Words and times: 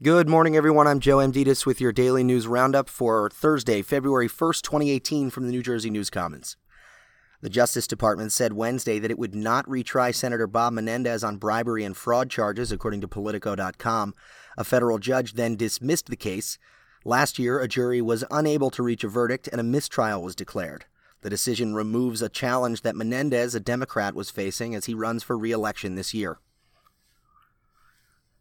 Good 0.00 0.28
morning, 0.28 0.54
everyone. 0.54 0.86
I'm 0.86 1.00
Joe 1.00 1.16
Amditis 1.16 1.66
with 1.66 1.80
your 1.80 1.90
daily 1.90 2.22
news 2.22 2.46
roundup 2.46 2.88
for 2.88 3.28
Thursday, 3.30 3.82
February 3.82 4.28
1st, 4.28 4.62
2018, 4.62 5.28
from 5.28 5.46
the 5.46 5.50
New 5.50 5.60
Jersey 5.60 5.90
News 5.90 6.08
Commons. 6.08 6.56
The 7.40 7.50
Justice 7.50 7.88
Department 7.88 8.30
said 8.30 8.52
Wednesday 8.52 9.00
that 9.00 9.10
it 9.10 9.18
would 9.18 9.34
not 9.34 9.66
retry 9.66 10.14
Senator 10.14 10.46
Bob 10.46 10.74
Menendez 10.74 11.24
on 11.24 11.36
bribery 11.36 11.82
and 11.82 11.96
fraud 11.96 12.30
charges, 12.30 12.70
according 12.70 13.00
to 13.00 13.08
Politico.com. 13.08 14.14
A 14.56 14.62
federal 14.62 14.98
judge 14.98 15.32
then 15.32 15.56
dismissed 15.56 16.06
the 16.06 16.14
case. 16.14 16.58
Last 17.04 17.40
year, 17.40 17.58
a 17.58 17.66
jury 17.66 18.00
was 18.00 18.22
unable 18.30 18.70
to 18.70 18.84
reach 18.84 19.02
a 19.02 19.08
verdict 19.08 19.48
and 19.48 19.60
a 19.60 19.64
mistrial 19.64 20.22
was 20.22 20.36
declared. 20.36 20.84
The 21.22 21.30
decision 21.30 21.74
removes 21.74 22.22
a 22.22 22.28
challenge 22.28 22.82
that 22.82 22.94
Menendez, 22.94 23.56
a 23.56 23.58
Democrat, 23.58 24.14
was 24.14 24.30
facing 24.30 24.76
as 24.76 24.84
he 24.84 24.94
runs 24.94 25.24
for 25.24 25.36
re 25.36 25.50
election 25.50 25.96
this 25.96 26.14
year. 26.14 26.38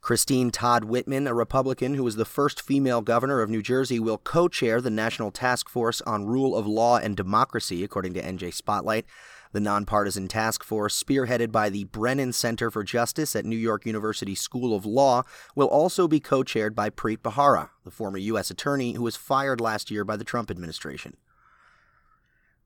Christine 0.00 0.50
Todd 0.50 0.84
Whitman, 0.84 1.26
a 1.26 1.34
Republican 1.34 1.94
who 1.94 2.04
was 2.04 2.16
the 2.16 2.24
first 2.24 2.62
female 2.62 3.02
governor 3.02 3.42
of 3.42 3.50
New 3.50 3.62
Jersey, 3.62 4.00
will 4.00 4.16
co 4.16 4.48
chair 4.48 4.80
the 4.80 4.88
National 4.88 5.30
Task 5.30 5.68
Force 5.68 6.00
on 6.02 6.24
Rule 6.24 6.56
of 6.56 6.66
Law 6.66 6.96
and 6.96 7.14
Democracy, 7.14 7.84
according 7.84 8.14
to 8.14 8.22
NJ 8.22 8.52
Spotlight. 8.54 9.04
The 9.52 9.60
nonpartisan 9.60 10.28
task 10.28 10.62
force, 10.62 11.02
spearheaded 11.02 11.50
by 11.50 11.70
the 11.70 11.84
Brennan 11.84 12.32
Center 12.32 12.70
for 12.70 12.84
Justice 12.84 13.34
at 13.34 13.44
New 13.44 13.56
York 13.56 13.84
University 13.84 14.34
School 14.36 14.74
of 14.74 14.86
Law, 14.86 15.24
will 15.56 15.66
also 15.66 16.08
be 16.08 16.20
co 16.20 16.42
chaired 16.44 16.74
by 16.74 16.88
Preet 16.88 17.18
Bharara, 17.18 17.70
the 17.84 17.90
former 17.90 18.18
U.S. 18.18 18.50
attorney 18.50 18.92
who 18.92 19.02
was 19.02 19.16
fired 19.16 19.60
last 19.60 19.90
year 19.90 20.04
by 20.04 20.16
the 20.16 20.24
Trump 20.24 20.50
administration. 20.50 21.16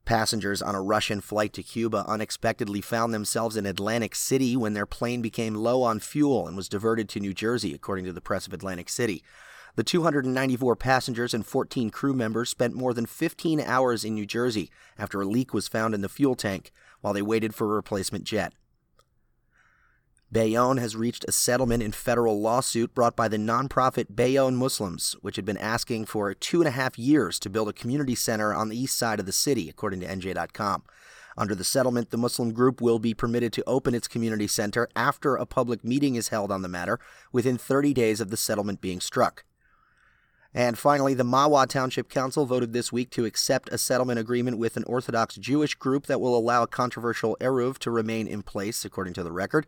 Passengers 0.05 0.61
on 0.61 0.75
a 0.75 0.81
Russian 0.83 1.19
flight 1.19 1.51
to 1.53 1.63
Cuba 1.63 2.05
unexpectedly 2.07 2.79
found 2.79 3.11
themselves 3.11 3.57
in 3.57 3.65
Atlantic 3.65 4.13
City 4.13 4.55
when 4.55 4.75
their 4.75 4.85
plane 4.85 5.23
became 5.23 5.55
low 5.55 5.81
on 5.81 5.99
fuel 5.99 6.47
and 6.47 6.55
was 6.55 6.69
diverted 6.69 7.09
to 7.09 7.19
New 7.19 7.33
Jersey, 7.33 7.73
according 7.73 8.05
to 8.05 8.13
the 8.13 8.21
press 8.21 8.45
of 8.45 8.53
Atlantic 8.53 8.87
City. 8.87 9.23
The 9.75 9.83
294 9.83 10.75
passengers 10.75 11.33
and 11.33 11.43
14 11.43 11.89
crew 11.89 12.13
members 12.13 12.51
spent 12.51 12.75
more 12.75 12.93
than 12.93 13.07
15 13.07 13.59
hours 13.59 14.05
in 14.05 14.13
New 14.13 14.27
Jersey 14.27 14.69
after 14.95 15.21
a 15.21 15.25
leak 15.25 15.55
was 15.55 15.67
found 15.67 15.95
in 15.95 16.01
the 16.01 16.07
fuel 16.07 16.35
tank 16.35 16.71
while 17.01 17.13
they 17.13 17.23
waited 17.23 17.55
for 17.55 17.65
a 17.65 17.75
replacement 17.75 18.25
jet. 18.25 18.53
Bayonne 20.35 20.79
has 20.79 20.97
reached 20.97 21.23
a 21.29 21.31
settlement 21.31 21.81
in 21.81 21.93
federal 21.93 22.41
lawsuit 22.41 22.93
brought 22.93 23.15
by 23.15 23.29
the 23.29 23.37
nonprofit 23.37 24.17
Bayonne 24.17 24.57
Muslims, 24.57 25.15
which 25.21 25.37
had 25.37 25.45
been 25.45 25.57
asking 25.57 26.07
for 26.07 26.33
two 26.33 26.59
and 26.59 26.67
a 26.67 26.71
half 26.71 26.99
years 26.99 27.39
to 27.39 27.49
build 27.49 27.69
a 27.69 27.73
community 27.73 28.15
center 28.15 28.53
on 28.53 28.67
the 28.67 28.77
east 28.77 28.97
side 28.97 29.21
of 29.21 29.27
the 29.27 29.31
city, 29.31 29.69
according 29.69 30.01
to 30.01 30.05
NJ.com. 30.05 30.83
Under 31.37 31.55
the 31.55 31.63
settlement, 31.63 32.09
the 32.09 32.17
Muslim 32.17 32.51
group 32.51 32.81
will 32.81 32.99
be 32.99 33.13
permitted 33.13 33.53
to 33.53 33.63
open 33.65 33.95
its 33.95 34.09
community 34.09 34.45
center 34.45 34.89
after 34.93 35.37
a 35.37 35.45
public 35.45 35.85
meeting 35.85 36.15
is 36.15 36.27
held 36.27 36.51
on 36.51 36.63
the 36.63 36.67
matter 36.67 36.99
within 37.31 37.57
30 37.57 37.93
days 37.93 38.19
of 38.19 38.29
the 38.29 38.35
settlement 38.35 38.81
being 38.81 38.99
struck. 38.99 39.45
And 40.53 40.77
finally, 40.77 41.13
the 41.13 41.23
Mahwah 41.23 41.69
Township 41.69 42.09
Council 42.09 42.45
voted 42.45 42.73
this 42.73 42.91
week 42.91 43.09
to 43.11 43.23
accept 43.23 43.69
a 43.71 43.77
settlement 43.77 44.19
agreement 44.19 44.57
with 44.57 44.75
an 44.75 44.83
Orthodox 44.83 45.35
Jewish 45.35 45.75
group 45.75 46.07
that 46.07 46.19
will 46.19 46.37
allow 46.37 46.63
a 46.63 46.67
controversial 46.67 47.37
Eruv 47.39 47.77
to 47.77 47.89
remain 47.89 48.27
in 48.27 48.41
place, 48.41 48.83
according 48.83 49.13
to 49.13 49.23
the 49.23 49.31
record. 49.31 49.65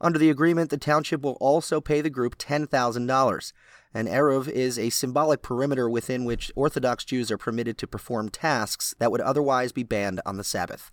Under 0.00 0.18
the 0.18 0.30
agreement, 0.30 0.70
the 0.70 0.78
township 0.78 1.22
will 1.22 1.36
also 1.40 1.80
pay 1.80 2.00
the 2.00 2.08
group 2.08 2.38
$10,000. 2.38 3.52
An 3.92 4.06
Eruv 4.06 4.48
is 4.48 4.78
a 4.78 4.90
symbolic 4.90 5.42
perimeter 5.42 5.90
within 5.90 6.24
which 6.24 6.52
Orthodox 6.54 7.04
Jews 7.04 7.30
are 7.30 7.36
permitted 7.36 7.76
to 7.78 7.86
perform 7.86 8.28
tasks 8.28 8.94
that 8.98 9.10
would 9.10 9.20
otherwise 9.20 9.72
be 9.72 9.82
banned 9.82 10.20
on 10.24 10.36
the 10.36 10.44
Sabbath. 10.44 10.90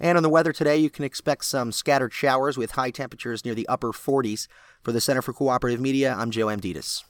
And 0.00 0.16
on 0.16 0.22
the 0.22 0.28
weather 0.28 0.52
today, 0.52 0.76
you 0.76 0.90
can 0.90 1.04
expect 1.04 1.44
some 1.44 1.72
scattered 1.72 2.12
showers 2.12 2.56
with 2.56 2.72
high 2.72 2.92
temperatures 2.92 3.44
near 3.44 3.54
the 3.54 3.68
upper 3.68 3.92
40s. 3.92 4.46
For 4.82 4.92
the 4.92 5.00
Center 5.00 5.22
for 5.22 5.32
Cooperative 5.32 5.80
Media, 5.80 6.14
I'm 6.16 6.30
Joe 6.30 6.46
Amditis. 6.46 7.02